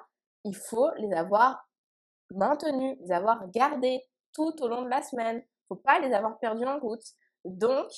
il 0.45 0.55
faut 0.55 0.91
les 0.99 1.13
avoir 1.15 1.67
maintenus, 2.31 2.97
les 3.01 3.13
avoir 3.13 3.51
gardés 3.51 4.05
tout 4.33 4.55
au 4.61 4.69
long 4.69 4.83
de 4.83 4.89
la 4.89 5.03
semaine. 5.03 5.43
Faut 5.69 5.77
pas 5.77 5.99
les 5.99 6.13
avoir 6.13 6.39
perdus 6.39 6.65
en 6.65 6.79
route. 6.79 7.03
Donc, 7.45 7.89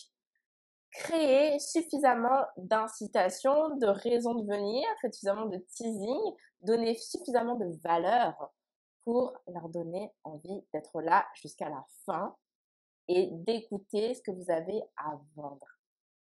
créer 0.92 1.58
suffisamment 1.58 2.44
d'incitation, 2.56 3.76
de 3.76 3.86
raisons 3.86 4.34
de 4.34 4.46
venir, 4.46 4.84
suffisamment 5.00 5.46
de 5.46 5.58
teasing, 5.58 6.34
donner 6.60 6.94
suffisamment 6.94 7.56
de 7.56 7.66
valeur 7.82 8.52
pour 9.04 9.36
leur 9.46 9.68
donner 9.68 10.12
envie 10.24 10.64
d'être 10.72 11.00
là 11.00 11.26
jusqu'à 11.34 11.68
la 11.68 11.84
fin 12.04 12.36
et 13.08 13.28
d'écouter 13.32 14.14
ce 14.14 14.22
que 14.22 14.30
vous 14.30 14.50
avez 14.50 14.82
à 14.96 15.18
vendre, 15.34 15.66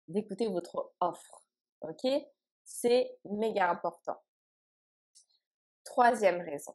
d'écouter 0.08 0.48
votre 0.48 0.92
offre. 1.00 1.44
Ok? 1.82 2.06
C'est 2.64 3.18
méga 3.26 3.70
important. 3.70 4.18
Troisième 5.84 6.42
raison, 6.42 6.74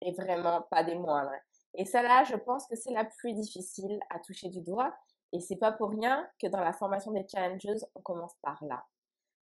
et 0.00 0.12
vraiment 0.12 0.62
pas 0.70 0.84
des 0.84 0.94
moindres. 0.94 1.32
Et 1.74 1.84
celle-là, 1.84 2.24
je 2.24 2.36
pense 2.36 2.66
que 2.66 2.76
c'est 2.76 2.92
la 2.92 3.04
plus 3.04 3.32
difficile 3.32 3.98
à 4.10 4.18
toucher 4.20 4.48
du 4.48 4.62
doigt. 4.62 4.96
Et 5.32 5.40
c'est 5.40 5.56
pas 5.56 5.72
pour 5.72 5.90
rien 5.90 6.28
que 6.40 6.46
dans 6.46 6.60
la 6.60 6.72
formation 6.72 7.12
des 7.12 7.26
challengers, 7.28 7.84
on 7.94 8.00
commence 8.00 8.34
par 8.42 8.62
là. 8.64 8.84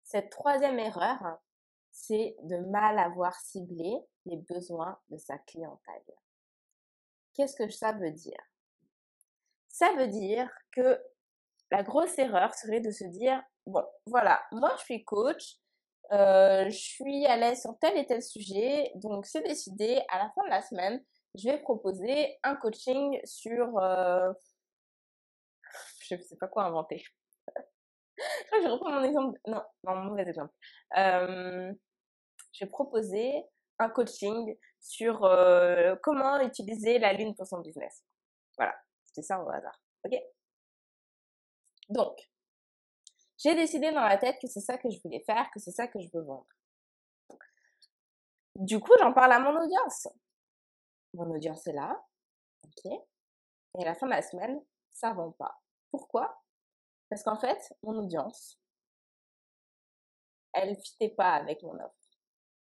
Cette 0.02 0.30
troisième 0.30 0.78
erreur, 0.78 1.38
c'est 1.92 2.36
de 2.42 2.58
mal 2.58 2.98
avoir 2.98 3.34
ciblé 3.40 3.96
les 4.26 4.36
besoins 4.36 4.98
de 5.08 5.16
sa 5.16 5.38
clientèle. 5.38 6.02
Qu'est-ce 7.34 7.56
que 7.56 7.68
ça 7.68 7.92
veut 7.92 8.10
dire? 8.10 8.40
Ça 9.68 9.92
veut 9.94 10.08
dire 10.08 10.50
que 10.72 11.00
la 11.70 11.82
grosse 11.82 12.18
erreur 12.18 12.54
serait 12.54 12.80
de 12.80 12.90
se 12.90 13.04
dire, 13.04 13.42
bon, 13.66 13.84
voilà, 14.06 14.42
moi 14.52 14.72
je 14.78 14.84
suis 14.84 15.04
coach, 15.04 15.56
euh, 16.12 16.64
je 16.68 16.78
suis 16.78 17.26
à 17.26 17.36
l'aise 17.36 17.60
sur 17.60 17.76
tel 17.78 17.96
et 17.96 18.06
tel 18.06 18.22
sujet, 18.22 18.92
donc 18.96 19.26
c'est 19.26 19.42
décidé, 19.42 20.02
à 20.08 20.18
la 20.18 20.30
fin 20.30 20.44
de 20.44 20.50
la 20.50 20.62
semaine, 20.62 21.04
je 21.34 21.48
vais 21.48 21.58
proposer 21.58 22.38
un 22.42 22.56
coaching 22.56 23.20
sur... 23.24 23.78
Euh, 23.78 24.32
je 26.08 26.14
ne 26.14 26.22
sais 26.22 26.36
pas 26.36 26.48
quoi 26.48 26.64
inventer. 26.64 27.02
je 28.18 28.68
reprends 28.68 28.92
mon 28.92 29.02
exemple. 29.02 29.38
Non, 29.46 29.62
mon 29.84 30.04
mauvais 30.04 30.22
exemple. 30.22 30.52
Euh, 30.96 31.72
je 32.52 32.64
vais 32.64 32.70
proposer 32.70 33.44
un 33.78 33.90
coaching 33.90 34.56
sur 34.80 35.24
euh, 35.24 35.96
comment 36.02 36.40
utiliser 36.40 36.98
la 36.98 37.12
lune 37.12 37.34
pour 37.34 37.46
son 37.46 37.60
business. 37.60 38.04
Voilà, 38.56 38.74
c'est 39.12 39.22
ça 39.22 39.42
au 39.42 39.50
hasard. 39.50 39.78
Ok? 40.04 40.14
Donc, 41.88 42.18
j'ai 43.38 43.54
décidé 43.54 43.92
dans 43.92 44.04
la 44.04 44.16
tête 44.16 44.36
que 44.40 44.48
c'est 44.48 44.60
ça 44.60 44.78
que 44.78 44.88
je 44.90 44.98
voulais 45.02 45.22
faire, 45.26 45.50
que 45.52 45.60
c'est 45.60 45.72
ça 45.72 45.86
que 45.86 46.00
je 46.00 46.08
veux 46.14 46.22
vendre. 46.22 46.46
Du 48.56 48.80
coup, 48.80 48.92
j'en 48.98 49.12
parle 49.12 49.32
à 49.32 49.38
mon 49.38 49.54
audience. 49.60 50.08
Mon 51.12 51.30
audience 51.30 51.66
est 51.66 51.72
là, 51.72 52.02
ok? 52.64 52.92
Et 53.78 53.82
à 53.82 53.84
la 53.84 53.94
fin 53.94 54.06
de 54.06 54.12
la 54.12 54.22
semaine, 54.22 54.58
ça 54.90 55.12
vend 55.12 55.32
pas. 55.32 55.60
Pourquoi? 55.96 56.42
Parce 57.08 57.22
qu'en 57.22 57.38
fait, 57.38 57.72
mon 57.82 57.98
audience, 57.98 58.60
elle 60.52 60.70
ne 60.70 60.74
fitait 60.74 61.10
pas 61.10 61.34
avec 61.34 61.62
mon 61.62 61.74
offre 61.74 62.06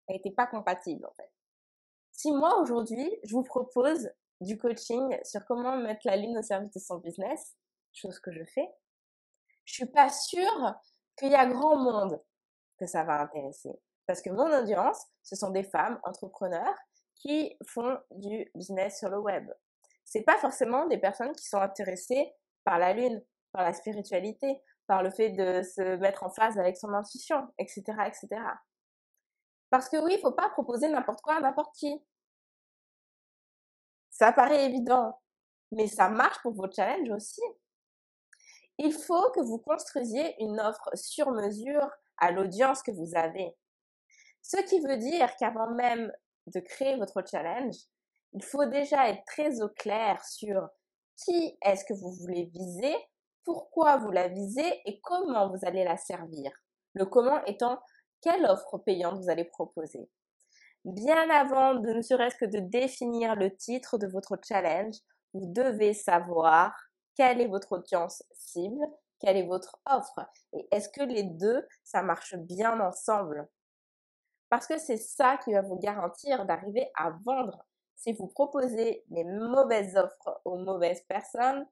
elle 0.08 0.16
n'était 0.16 0.30
pas 0.30 0.46
compatible 0.46 1.06
en 1.06 1.12
fait. 1.12 1.30
Si 2.10 2.32
moi 2.32 2.58
aujourd'hui, 2.60 3.18
je 3.24 3.32
vous 3.32 3.44
propose 3.44 4.10
du 4.40 4.56
coaching 4.58 5.16
sur 5.22 5.44
comment 5.44 5.76
mettre 5.76 6.00
la 6.04 6.16
lune 6.16 6.36
au 6.38 6.42
service 6.42 6.72
de 6.72 6.80
son 6.80 6.98
business, 6.98 7.56
chose 7.92 8.18
que 8.18 8.32
je 8.32 8.44
fais, 8.44 8.68
je 9.64 9.74
suis 9.74 9.86
pas 9.86 10.08
sûre 10.08 10.74
qu'il 11.16 11.30
y 11.30 11.34
a 11.34 11.46
grand 11.46 11.76
monde 11.76 12.20
que 12.78 12.86
ça 12.86 13.04
va 13.04 13.20
intéresser. 13.20 13.70
Parce 14.06 14.22
que 14.22 14.30
mon 14.30 14.50
audience, 14.58 15.04
ce 15.22 15.36
sont 15.36 15.50
des 15.50 15.64
femmes 15.64 16.00
entrepreneurs 16.04 16.74
qui 17.16 17.56
font 17.66 17.98
du 18.12 18.50
business 18.54 18.98
sur 18.98 19.10
le 19.10 19.18
web. 19.18 19.50
C'est 20.04 20.22
pas 20.22 20.38
forcément 20.38 20.86
des 20.86 20.98
personnes 20.98 21.34
qui 21.34 21.46
sont 21.46 21.60
intéressées 21.60 22.32
par 22.68 22.78
la 22.78 22.92
lune, 22.92 23.24
par 23.50 23.62
la 23.62 23.72
spiritualité, 23.72 24.60
par 24.86 25.02
le 25.02 25.10
fait 25.10 25.30
de 25.30 25.62
se 25.62 25.96
mettre 25.96 26.22
en 26.22 26.28
phase 26.28 26.58
avec 26.58 26.76
son 26.76 26.92
intuition, 26.92 27.48
etc., 27.56 27.82
etc. 28.06 28.28
Parce 29.70 29.88
que 29.88 29.96
oui, 29.96 30.16
il 30.16 30.20
faut 30.20 30.32
pas 30.32 30.50
proposer 30.50 30.86
n'importe 30.90 31.22
quoi 31.22 31.36
à 31.36 31.40
n'importe 31.40 31.74
qui. 31.74 31.98
Ça 34.10 34.32
paraît 34.32 34.66
évident, 34.66 35.18
mais 35.72 35.86
ça 35.86 36.10
marche 36.10 36.42
pour 36.42 36.52
vos 36.52 36.70
challenges 36.70 37.08
aussi. 37.08 37.40
Il 38.76 38.92
faut 38.92 39.30
que 39.30 39.40
vous 39.40 39.58
construisiez 39.60 40.34
une 40.42 40.60
offre 40.60 40.90
sur 40.94 41.30
mesure 41.30 41.88
à 42.18 42.32
l'audience 42.32 42.82
que 42.82 42.90
vous 42.90 43.16
avez. 43.16 43.56
Ce 44.42 44.58
qui 44.58 44.80
veut 44.80 44.98
dire 44.98 45.34
qu'avant 45.36 45.70
même 45.70 46.12
de 46.48 46.60
créer 46.60 46.96
votre 46.96 47.26
challenge, 47.26 47.76
il 48.34 48.44
faut 48.44 48.66
déjà 48.66 49.08
être 49.08 49.24
très 49.24 49.62
au 49.62 49.70
clair 49.70 50.22
sur 50.22 50.68
qui 51.24 51.58
est-ce 51.62 51.84
que 51.84 51.94
vous 51.94 52.12
voulez 52.12 52.46
viser, 52.54 52.94
pourquoi 53.44 53.96
vous 53.96 54.10
la 54.10 54.28
visez 54.28 54.80
et 54.84 55.00
comment 55.00 55.48
vous 55.50 55.58
allez 55.62 55.84
la 55.84 55.96
servir? 55.96 56.50
Le 56.94 57.06
comment 57.06 57.44
étant 57.44 57.80
quelle 58.22 58.46
offre 58.46 58.78
payante 58.78 59.20
vous 59.20 59.30
allez 59.30 59.44
proposer? 59.44 60.08
Bien 60.84 61.28
avant 61.30 61.74
de 61.74 61.92
ne 61.92 62.02
serait-ce 62.02 62.36
que 62.36 62.44
de 62.44 62.60
définir 62.60 63.34
le 63.34 63.54
titre 63.54 63.98
de 63.98 64.06
votre 64.06 64.38
challenge, 64.46 64.94
vous 65.34 65.46
devez 65.46 65.92
savoir 65.92 66.74
quelle 67.16 67.40
est 67.40 67.48
votre 67.48 67.72
audience 67.72 68.22
cible, 68.32 68.84
quelle 69.20 69.36
est 69.36 69.46
votre 69.46 69.80
offre 69.86 70.20
et 70.52 70.66
est-ce 70.70 70.88
que 70.88 71.02
les 71.02 71.24
deux, 71.24 71.66
ça 71.84 72.02
marche 72.02 72.36
bien 72.36 72.80
ensemble? 72.80 73.48
Parce 74.48 74.66
que 74.66 74.78
c'est 74.78 74.96
ça 74.96 75.36
qui 75.38 75.52
va 75.52 75.62
vous 75.62 75.78
garantir 75.78 76.46
d'arriver 76.46 76.90
à 76.96 77.10
vendre. 77.24 77.66
Si 77.98 78.12
vous 78.12 78.28
proposez 78.28 79.04
les 79.10 79.24
mauvaises 79.24 79.96
offres 79.96 80.40
aux 80.44 80.56
mauvaises 80.56 81.02
personnes, 81.02 81.66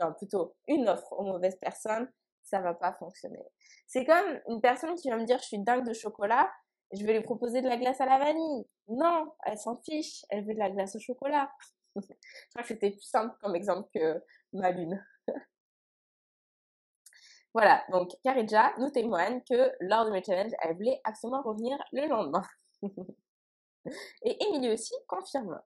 non, 0.00 0.12
plutôt 0.14 0.54
une 0.68 0.88
offre 0.88 1.12
aux 1.12 1.24
mauvaises 1.24 1.56
personnes, 1.56 2.08
ça 2.44 2.60
va 2.60 2.72
pas 2.72 2.92
fonctionner. 2.92 3.44
C'est 3.88 4.04
comme 4.04 4.40
une 4.48 4.60
personne 4.60 4.94
qui 4.94 5.10
va 5.10 5.16
me 5.16 5.24
dire 5.24 5.38
je 5.38 5.44
suis 5.44 5.58
dingue 5.58 5.84
de 5.84 5.92
chocolat, 5.92 6.48
je 6.92 7.04
vais 7.04 7.14
lui 7.14 7.22
proposer 7.22 7.62
de 7.62 7.68
la 7.68 7.76
glace 7.76 8.00
à 8.00 8.06
la 8.06 8.18
vanille. 8.18 8.64
Non, 8.86 9.34
elle 9.44 9.58
s'en 9.58 9.76
fiche, 9.82 10.24
elle 10.30 10.46
veut 10.46 10.54
de 10.54 10.58
la 10.60 10.70
glace 10.70 10.94
au 10.94 11.00
chocolat. 11.00 11.50
je 11.96 12.02
crois 12.50 12.62
que 12.62 12.68
c'était 12.68 12.90
plus 12.90 13.02
simple 13.02 13.34
comme 13.40 13.56
exemple 13.56 13.88
que 13.92 14.22
ma 14.52 14.70
lune. 14.70 15.04
voilà, 17.54 17.84
donc 17.90 18.12
Karidja 18.22 18.72
nous 18.78 18.90
témoigne 18.90 19.42
que 19.50 19.72
lors 19.80 20.04
de 20.04 20.12
mes 20.12 20.22
challenges, 20.22 20.54
elle 20.62 20.76
voulait 20.76 21.00
absolument 21.02 21.42
revenir 21.42 21.76
le 21.90 22.06
lendemain. 22.06 22.44
Et 24.22 24.44
Émilie 24.44 24.70
aussi 24.70 24.94
confirme. 25.08 25.60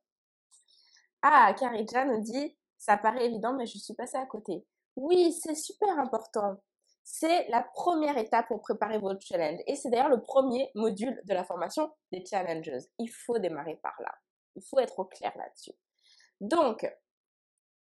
Ah, 1.28 1.52
Karidja 1.54 2.04
nous 2.04 2.20
dit, 2.20 2.56
ça 2.78 2.96
paraît 2.96 3.26
évident, 3.26 3.52
mais 3.52 3.66
je 3.66 3.78
suis 3.78 3.94
passée 3.94 4.16
à 4.16 4.26
côté. 4.26 4.64
Oui, 4.94 5.32
c'est 5.32 5.56
super 5.56 5.98
important. 5.98 6.62
C'est 7.02 7.48
la 7.48 7.62
première 7.62 8.16
étape 8.16 8.46
pour 8.46 8.60
préparer 8.60 8.98
votre 8.98 9.26
challenge. 9.26 9.58
Et 9.66 9.74
c'est 9.74 9.90
d'ailleurs 9.90 10.08
le 10.08 10.22
premier 10.22 10.70
module 10.76 11.20
de 11.24 11.34
la 11.34 11.42
formation 11.42 11.92
des 12.12 12.24
challenges. 12.24 12.70
Il 13.00 13.10
faut 13.10 13.40
démarrer 13.40 13.74
par 13.82 13.96
là. 13.98 14.14
Il 14.54 14.62
faut 14.62 14.78
être 14.78 15.00
au 15.00 15.04
clair 15.04 15.36
là-dessus. 15.36 15.72
Donc, 16.40 16.88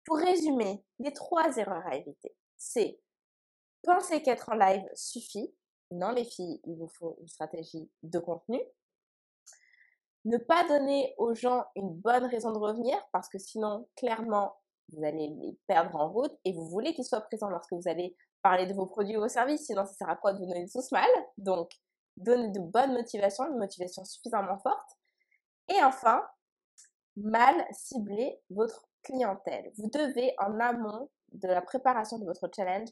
pour 0.04 0.16
résumer, 0.16 0.84
les 0.98 1.12
trois 1.12 1.56
erreurs 1.56 1.86
à 1.86 1.94
éviter, 1.94 2.34
c'est 2.56 3.00
penser 3.84 4.22
qu'être 4.22 4.48
en 4.48 4.56
live 4.56 4.82
suffit. 4.94 5.54
Non, 5.92 6.10
les 6.10 6.24
filles, 6.24 6.60
il 6.64 6.76
vous 6.76 6.88
faut 6.88 7.16
une 7.20 7.28
stratégie 7.28 7.88
de 8.02 8.18
contenu. 8.18 8.60
Ne 10.24 10.36
pas 10.36 10.66
donner 10.68 11.14
aux 11.16 11.34
gens 11.34 11.64
une 11.76 11.94
bonne 11.94 12.24
raison 12.24 12.52
de 12.52 12.58
revenir 12.58 12.96
parce 13.12 13.28
que 13.28 13.38
sinon, 13.38 13.88
clairement, 13.96 14.54
vous 14.92 15.04
allez 15.04 15.28
les 15.28 15.58
perdre 15.66 15.96
en 15.96 16.10
route 16.10 16.36
et 16.44 16.52
vous 16.52 16.66
voulez 16.68 16.92
qu'ils 16.94 17.04
soient 17.04 17.20
présents 17.22 17.48
lorsque 17.48 17.72
vous 17.72 17.88
allez 17.88 18.16
parler 18.42 18.66
de 18.66 18.74
vos 18.74 18.86
produits 18.86 19.16
ou 19.16 19.20
vos 19.20 19.28
services, 19.28 19.66
sinon 19.66 19.84
ça 19.84 19.92
sert 19.92 20.10
à 20.10 20.16
quoi 20.16 20.32
de 20.32 20.38
vous 20.38 20.46
donner 20.46 20.66
tous 20.68 20.90
mal? 20.92 21.08
Donc, 21.38 21.70
donnez 22.16 22.48
de 22.48 22.60
bonnes 22.60 22.92
motivations, 22.92 23.46
une 23.46 23.58
motivation 23.58 24.04
suffisamment 24.04 24.58
forte. 24.58 24.90
Et 25.68 25.82
enfin, 25.82 26.22
mal 27.16 27.54
cibler 27.70 28.40
votre 28.50 28.86
clientèle. 29.02 29.70
Vous 29.76 29.88
devez, 29.90 30.34
en 30.38 30.58
amont 30.60 31.08
de 31.32 31.48
la 31.48 31.62
préparation 31.62 32.18
de 32.18 32.24
votre 32.24 32.48
challenge, 32.54 32.88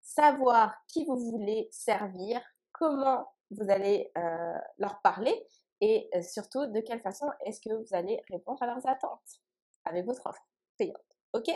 savoir 0.00 0.74
qui 0.88 1.04
vous 1.04 1.16
voulez 1.30 1.68
servir, 1.70 2.40
comment 2.72 3.26
vous 3.50 3.70
allez 3.70 4.10
euh, 4.16 4.58
leur 4.78 5.00
parler 5.02 5.46
et 5.84 6.08
euh, 6.14 6.22
surtout 6.22 6.64
de 6.64 6.80
quelle 6.80 7.00
façon 7.00 7.26
est-ce 7.44 7.60
que 7.60 7.74
vous 7.74 7.94
allez 7.94 8.18
répondre 8.30 8.62
à 8.62 8.66
leurs 8.66 8.86
attentes 8.88 9.42
avec 9.84 10.06
votre 10.06 10.26
offre 10.26 10.42
payante. 10.78 10.96
Ok? 11.34 11.48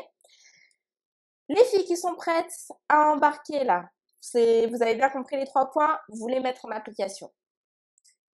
Les 1.48 1.64
filles 1.64 1.86
qui 1.86 1.96
sont 1.96 2.14
prêtes 2.14 2.52
à 2.90 3.10
embarquer 3.10 3.64
là, 3.64 3.88
vous 4.34 4.82
avez 4.82 4.96
bien 4.96 5.08
compris 5.08 5.36
les 5.38 5.46
trois 5.46 5.70
points, 5.70 5.98
vous 6.10 6.28
les 6.28 6.40
mettre 6.40 6.66
en 6.66 6.70
application. 6.70 7.32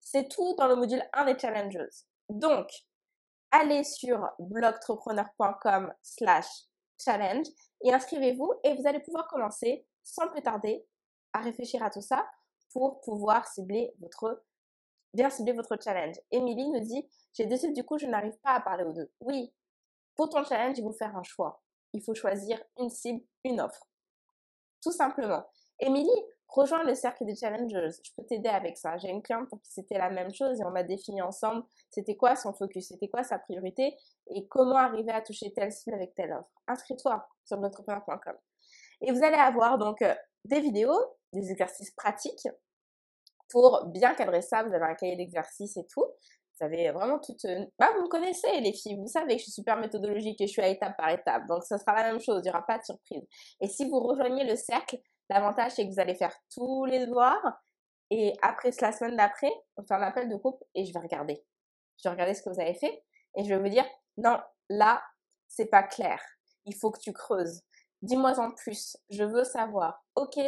C'est 0.00 0.28
tout 0.28 0.56
dans 0.56 0.66
le 0.66 0.74
module 0.74 1.02
1 1.12 1.26
des 1.26 1.38
challengeuses. 1.38 2.06
Donc, 2.28 2.68
allez 3.52 3.84
sur 3.84 4.28
blogtrepreneur.com 4.40 5.94
slash 6.02 6.48
challenge 6.98 7.46
et 7.84 7.94
inscrivez-vous 7.94 8.52
et 8.64 8.74
vous 8.74 8.88
allez 8.88 9.00
pouvoir 9.00 9.28
commencer 9.28 9.86
sans 10.02 10.26
plus 10.26 10.42
tarder 10.42 10.84
à 11.32 11.38
réfléchir 11.38 11.84
à 11.84 11.90
tout 11.90 12.02
ça 12.02 12.26
pour 12.72 13.00
pouvoir 13.02 13.46
cibler 13.46 13.94
votre, 14.00 14.42
bien 15.14 15.30
cibler 15.30 15.52
votre 15.52 15.76
challenge. 15.82 16.16
Émilie 16.30 16.68
nous 16.68 16.80
dit, 16.80 17.08
j'ai 17.32 17.46
décidé 17.46 17.72
du 17.72 17.84
coup, 17.84 17.98
je 17.98 18.06
n'arrive 18.06 18.36
pas 18.42 18.54
à 18.54 18.60
parler 18.60 18.84
aux 18.84 18.92
deux. 18.92 19.10
Oui, 19.20 19.52
pour 20.16 20.28
ton 20.28 20.44
challenge, 20.44 20.78
il 20.78 20.82
faut 20.84 20.92
faire 20.92 21.16
un 21.16 21.22
choix. 21.22 21.62
Il 21.92 22.02
faut 22.02 22.14
choisir 22.14 22.62
une 22.78 22.90
cible, 22.90 23.22
une 23.44 23.60
offre. 23.60 23.86
Tout 24.82 24.92
simplement. 24.92 25.44
Émilie, 25.80 26.10
rejoins 26.48 26.84
le 26.84 26.94
cercle 26.94 27.24
des 27.24 27.34
challengers. 27.34 27.90
Je 28.02 28.10
peux 28.16 28.24
t'aider 28.24 28.48
avec 28.48 28.76
ça. 28.76 28.96
J'ai 28.98 29.08
une 29.08 29.22
cliente 29.22 29.48
pour 29.48 29.60
qui 29.60 29.72
c'était 29.72 29.98
la 29.98 30.10
même 30.10 30.32
chose 30.32 30.60
et 30.60 30.64
on 30.64 30.74
a 30.74 30.82
défini 30.82 31.22
ensemble 31.22 31.64
c'était 31.90 32.16
quoi 32.16 32.36
son 32.36 32.52
focus, 32.52 32.88
c'était 32.88 33.08
quoi 33.08 33.24
sa 33.24 33.38
priorité 33.38 33.96
et 34.28 34.46
comment 34.48 34.76
arriver 34.76 35.12
à 35.12 35.20
toucher 35.20 35.52
telle 35.52 35.72
cible 35.72 35.94
avec 35.94 36.14
telle 36.14 36.32
offre. 36.32 36.50
Inscris-toi 36.66 37.26
sur 37.44 37.58
notrepreneur.com. 37.58 38.34
Et 39.00 39.12
vous 39.12 39.22
allez 39.22 39.36
avoir 39.36 39.78
donc 39.78 40.02
euh, 40.02 40.14
des 40.44 40.60
vidéos, 40.60 40.98
des 41.32 41.50
exercices 41.50 41.90
pratiques 41.92 42.48
pour 43.54 43.86
bien 43.86 44.14
cadrer 44.14 44.42
ça. 44.42 44.64
Vous 44.64 44.74
avez 44.74 44.84
un 44.84 44.94
cahier 44.96 45.14
d'exercices 45.14 45.76
et 45.76 45.86
tout. 45.86 46.04
Vous 46.04 46.66
avez 46.66 46.90
vraiment 46.90 47.20
toute... 47.20 47.46
Bah, 47.78 47.88
vous 47.94 48.02
me 48.02 48.08
connaissez 48.08 48.60
les 48.60 48.72
filles, 48.72 48.96
vous 48.96 49.06
savez 49.06 49.34
que 49.34 49.38
je 49.38 49.44
suis 49.44 49.52
super 49.52 49.76
méthodologique 49.76 50.40
et 50.40 50.48
je 50.48 50.52
suis 50.52 50.62
à 50.62 50.68
étape 50.68 50.96
par 50.96 51.08
étape. 51.10 51.46
Donc, 51.46 51.62
ce 51.62 51.78
sera 51.78 51.94
la 51.94 52.10
même 52.10 52.20
chose, 52.20 52.40
il 52.40 52.48
n'y 52.48 52.50
aura 52.50 52.66
pas 52.66 52.78
de 52.78 52.84
surprise. 52.84 53.22
Et 53.60 53.68
si 53.68 53.88
vous 53.88 54.00
rejoignez 54.00 54.44
le 54.44 54.56
cercle, 54.56 54.98
l'avantage, 55.30 55.72
c'est 55.72 55.86
que 55.86 55.92
vous 55.92 56.00
allez 56.00 56.16
faire 56.16 56.34
tous 56.52 56.84
les 56.84 57.06
devoirs. 57.06 57.60
Et 58.10 58.32
après, 58.42 58.70
la 58.80 58.92
semaine 58.92 59.16
d'après, 59.16 59.52
on 59.76 59.84
fait 59.84 59.94
un 59.94 60.02
appel 60.02 60.28
de 60.28 60.34
groupe 60.34 60.62
et 60.74 60.84
je 60.84 60.92
vais 60.92 61.00
regarder. 61.00 61.44
Je 62.02 62.08
vais 62.08 62.12
regarder 62.12 62.34
ce 62.34 62.42
que 62.42 62.50
vous 62.50 62.60
avez 62.60 62.74
fait 62.74 63.04
et 63.36 63.44
je 63.44 63.48
vais 63.48 63.58
vous 63.58 63.68
dire, 63.68 63.86
non, 64.16 64.38
là, 64.68 65.00
c'est 65.46 65.66
pas 65.66 65.84
clair. 65.84 66.20
Il 66.66 66.74
faut 66.74 66.90
que 66.90 67.00
tu 67.00 67.12
creuses. 67.12 67.62
Dis-moi 68.02 68.38
en 68.40 68.50
plus. 68.50 68.96
Je 69.10 69.22
veux 69.22 69.44
savoir. 69.44 70.04
Ok, 70.16 70.38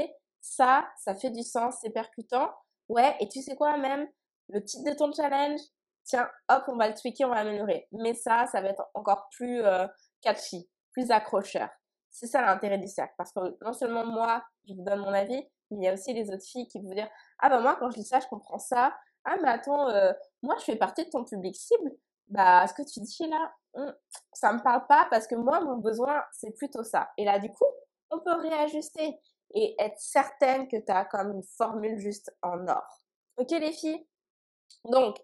ça, 0.41 0.89
ça 0.99 1.15
fait 1.15 1.31
du 1.31 1.43
sens, 1.43 1.77
c'est 1.81 1.91
percutant. 1.91 2.53
Ouais, 2.88 3.16
et 3.21 3.28
tu 3.28 3.43
sais 3.43 3.57
quoi 3.57 3.76
même 3.76 4.09
Le 4.49 4.62
titre 4.64 4.85
de 4.85 4.97
ton 4.97 5.12
challenge, 5.12 5.61
tiens, 6.05 6.28
hop, 6.49 6.64
on 6.69 6.76
va 6.76 6.88
le 6.88 6.95
tweaker, 6.95 7.28
on 7.28 7.31
va 7.35 7.43
l'améliorer. 7.43 7.88
Mais 7.93 8.14
ça, 8.14 8.47
ça 8.47 8.61
va 8.61 8.69
être 8.69 8.85
encore 8.95 9.28
plus 9.31 9.62
euh, 9.64 9.87
catchy, 10.23 10.69
plus 10.93 11.11
accrocheur. 11.11 11.69
C'est 12.11 12.26
ça 12.26 12.40
l'intérêt 12.43 12.78
du 12.78 12.87
cercle. 12.87 13.14
Parce 13.19 13.33
que 13.33 13.40
non 13.64 13.73
seulement 13.73 14.07
moi, 14.07 14.43
je 14.69 14.75
vous 14.75 14.83
donne 14.83 15.00
mon 15.00 15.12
avis, 15.12 15.43
mais 15.71 15.78
il 15.78 15.83
y 15.83 15.88
a 15.88 15.93
aussi 15.93 16.14
les 16.14 16.31
autres 16.31 16.45
filles 16.45 16.69
qui 16.69 16.81
vont 16.81 16.95
dire 16.95 17.09
Ah 17.40 17.49
bah 17.50 17.61
moi, 17.61 17.76
quand 17.78 17.90
je 17.90 17.97
lis 17.97 18.05
ça, 18.05 18.21
je 18.21 18.26
comprends 18.28 18.59
ça. 18.59 18.97
Ah 19.25 19.37
mais 19.43 19.49
attends, 19.49 19.88
euh, 19.90 20.12
moi, 20.43 20.55
je 20.61 20.64
fais 20.64 20.76
partie 20.76 21.05
de 21.05 21.11
ton 21.11 21.25
public 21.25 21.57
cible. 21.57 21.90
Bah, 22.28 22.66
ce 22.66 22.75
que 22.75 22.83
tu 22.83 23.00
dis 23.00 23.28
là, 23.28 23.52
hmm, 23.75 23.93
ça 24.33 24.52
me 24.52 24.62
parle 24.62 24.87
pas 24.87 25.07
parce 25.11 25.26
que 25.26 25.35
moi, 25.35 25.61
mon 25.61 25.76
besoin, 25.76 26.23
c'est 26.33 26.52
plutôt 26.52 26.83
ça. 26.85 27.11
Et 27.19 27.25
là, 27.25 27.38
du 27.38 27.50
coup, 27.50 27.66
on 28.11 28.21
peut 28.21 28.35
réajuster 28.35 29.18
et 29.54 29.74
être 29.78 29.98
certaine 29.98 30.68
que 30.68 30.76
tu 30.76 30.92
as 30.92 31.04
comme 31.04 31.32
une 31.32 31.42
formule 31.56 31.98
juste 31.98 32.35
en 32.42 32.66
or. 32.68 33.02
Ok 33.37 33.50
les 33.50 33.72
filles? 33.72 34.06
Donc, 34.85 35.16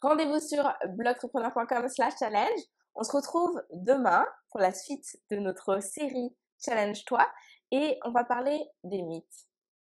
rendez-vous 0.00 0.40
sur 0.40 0.72
blogtrepreneur.com 0.88 1.88
slash 1.88 2.14
challenge. 2.18 2.60
On 2.94 3.02
se 3.02 3.12
retrouve 3.12 3.62
demain 3.72 4.24
pour 4.50 4.60
la 4.60 4.72
suite 4.72 5.18
de 5.30 5.36
notre 5.36 5.80
série 5.80 6.34
Challenge-toi 6.64 7.26
et 7.70 7.98
on 8.04 8.10
va 8.10 8.24
parler 8.24 8.58
des 8.84 9.02
mythes. 9.02 9.46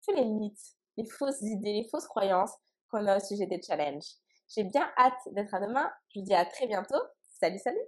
Tous 0.06 0.14
les 0.14 0.24
mythes, 0.24 0.76
les 0.96 1.08
fausses 1.08 1.42
idées, 1.42 1.72
les 1.72 1.88
fausses 1.90 2.06
croyances 2.06 2.52
qu'on 2.90 3.06
a 3.06 3.16
au 3.16 3.20
sujet 3.20 3.46
des 3.46 3.60
challenges. 3.60 4.14
J'ai 4.48 4.64
bien 4.64 4.88
hâte 4.96 5.20
d'être 5.32 5.54
à 5.54 5.60
demain. 5.60 5.90
Je 6.14 6.20
vous 6.20 6.24
dis 6.24 6.34
à 6.34 6.46
très 6.46 6.66
bientôt. 6.66 7.02
Salut, 7.28 7.58
salut 7.58 7.86